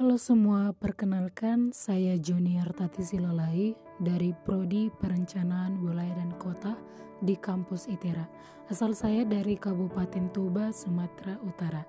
[0.00, 6.72] Halo semua, perkenalkan saya Junior Tati Silalai dari Prodi Perencanaan Wilayah dan Kota
[7.20, 8.24] di kampus ITERA.
[8.72, 11.84] Asal saya dari Kabupaten Tuba, Sumatera Utara.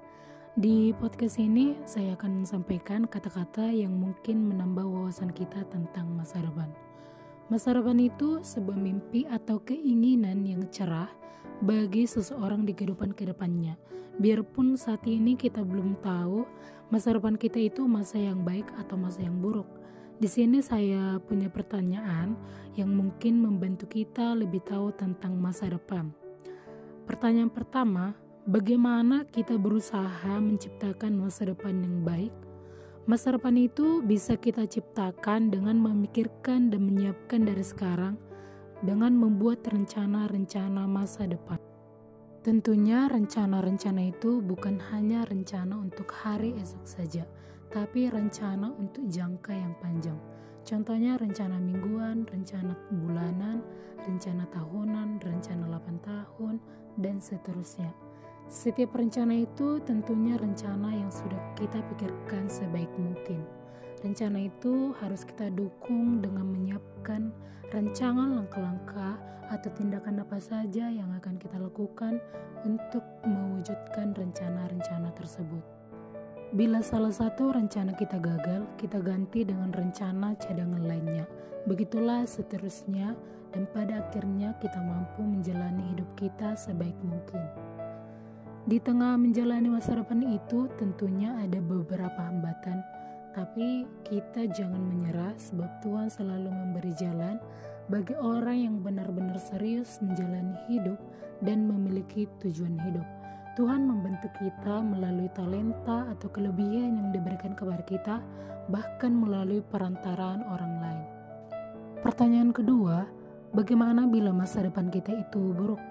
[0.60, 6.68] Di podcast ini saya akan sampaikan kata-kata yang mungkin menambah wawasan kita tentang masa depan.
[7.48, 11.08] Masa depan itu sebuah mimpi atau keinginan yang cerah
[11.62, 13.78] bagi seseorang di kehidupan ke depannya.
[14.18, 16.44] Biarpun saat ini kita belum tahu
[16.90, 19.70] masa depan kita itu masa yang baik atau masa yang buruk.
[20.22, 22.38] Di sini saya punya pertanyaan
[22.78, 26.14] yang mungkin membantu kita lebih tahu tentang masa depan.
[27.06, 28.14] Pertanyaan pertama,
[28.46, 32.34] bagaimana kita berusaha menciptakan masa depan yang baik?
[33.10, 38.14] Masa depan itu bisa kita ciptakan dengan memikirkan dan menyiapkan dari sekarang
[38.82, 41.58] dengan membuat rencana-rencana masa depan.
[42.42, 47.24] Tentunya rencana-rencana itu bukan hanya rencana untuk hari esok saja,
[47.70, 50.18] tapi rencana untuk jangka yang panjang.
[50.66, 53.62] Contohnya rencana mingguan, rencana bulanan,
[54.06, 56.56] rencana tahunan, rencana 8 tahun,
[56.98, 57.94] dan seterusnya.
[58.50, 63.61] Setiap rencana itu tentunya rencana yang sudah kita pikirkan sebaik mungkin.
[64.02, 67.30] Rencana itu harus kita dukung dengan menyiapkan
[67.70, 69.22] rancangan langkah-langkah
[69.54, 72.18] atau tindakan apa saja yang akan kita lakukan
[72.66, 75.62] untuk mewujudkan rencana-rencana tersebut.
[76.52, 81.24] Bila salah satu rencana kita gagal, kita ganti dengan rencana cadangan lainnya.
[81.70, 83.14] Begitulah seterusnya,
[83.54, 87.44] dan pada akhirnya kita mampu menjalani hidup kita sebaik mungkin.
[88.66, 92.84] Di tengah menjalani masa depan itu, tentunya ada beberapa hambatan
[93.32, 97.40] tapi kita jangan menyerah sebab Tuhan selalu memberi jalan
[97.88, 101.00] bagi orang yang benar-benar serius menjalani hidup
[101.44, 103.08] dan memiliki tujuan hidup.
[103.60, 108.16] Tuhan membentuk kita melalui talenta atau kelebihan yang diberikan kepada kita,
[108.72, 111.04] bahkan melalui perantaraan orang lain.
[112.00, 113.04] Pertanyaan kedua,
[113.52, 115.84] bagaimana bila masa depan kita itu buruk?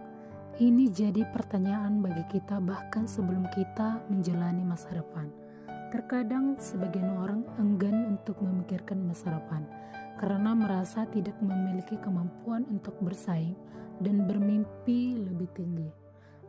[0.57, 5.40] Ini jadi pertanyaan bagi kita, bahkan sebelum kita menjalani masa depan.
[5.91, 9.67] Terkadang sebagian orang enggan untuk memikirkan masa depan
[10.23, 13.59] karena merasa tidak memiliki kemampuan untuk bersaing
[13.99, 15.91] dan bermimpi lebih tinggi.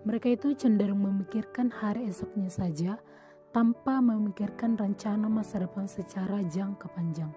[0.05, 2.91] Mereka itu cenderung memikirkan hari esoknya saja
[3.49, 7.33] tanpa memikirkan rencana masa depan secara jangka panjang.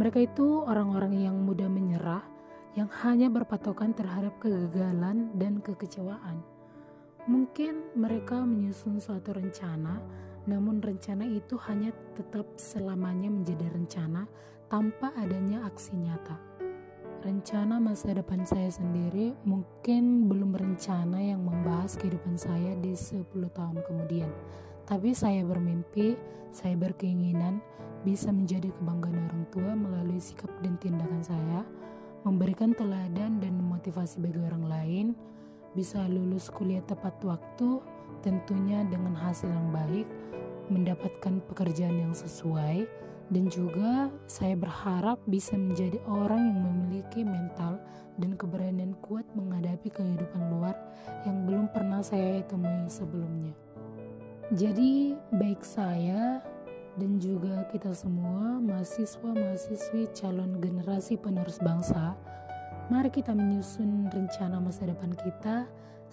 [0.00, 2.24] Mereka itu orang-orang yang mudah menyerah,
[2.72, 6.40] yang hanya berpatokan terhadap kegagalan dan kekecewaan.
[7.28, 10.00] Mungkin mereka menyusun suatu rencana
[10.44, 14.28] namun rencana itu hanya tetap selamanya menjadi rencana
[14.68, 16.36] tanpa adanya aksi nyata.
[17.24, 23.80] Rencana masa depan saya sendiri mungkin belum berencana yang membahas kehidupan saya di 10 tahun
[23.88, 24.28] kemudian.
[24.84, 26.20] Tapi saya bermimpi,
[26.52, 27.64] saya berkeinginan
[28.04, 31.64] bisa menjadi kebanggaan orang tua melalui sikap dan tindakan saya,
[32.28, 35.06] memberikan teladan dan motivasi bagi orang lain,
[35.72, 37.80] bisa lulus kuliah tepat waktu,
[38.24, 40.08] tentunya dengan hasil yang baik,
[40.72, 42.88] mendapatkan pekerjaan yang sesuai,
[43.28, 47.76] dan juga saya berharap bisa menjadi orang yang memiliki mental
[48.16, 50.76] dan keberanian kuat menghadapi kehidupan luar
[51.28, 53.52] yang belum pernah saya temui sebelumnya.
[54.52, 56.40] Jadi, baik saya
[56.94, 62.14] dan juga kita semua mahasiswa-mahasiswi calon generasi penerus bangsa,
[62.92, 65.64] mari kita menyusun rencana masa depan kita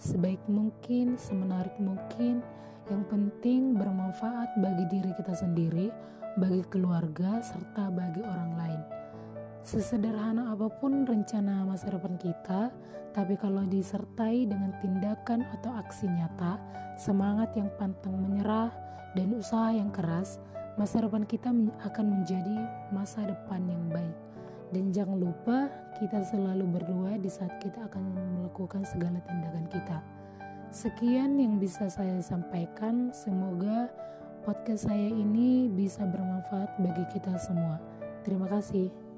[0.02, 2.42] sebaik mungkin, semenarik mungkin,
[2.90, 5.94] yang penting bermanfaat bagi diri kita sendiri,
[6.34, 8.80] bagi keluarga, serta bagi orang lain.
[9.62, 12.74] Sesederhana apa pun rencana masa depan kita,
[13.14, 16.58] tapi kalau disertai dengan tindakan atau aksi nyata,
[16.98, 18.74] semangat yang pantang menyerah,
[19.14, 20.42] dan usaha yang keras,
[20.74, 21.54] masa depan kita
[21.86, 24.31] akan menjadi masa depan yang baik.
[24.72, 25.68] Dan jangan lupa,
[26.00, 28.02] kita selalu berdoa di saat kita akan
[28.40, 30.00] melakukan segala tindakan kita.
[30.72, 33.12] Sekian yang bisa saya sampaikan.
[33.12, 33.92] Semoga
[34.48, 37.76] podcast saya ini bisa bermanfaat bagi kita semua.
[38.24, 39.11] Terima kasih.